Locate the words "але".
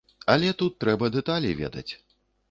0.35-0.47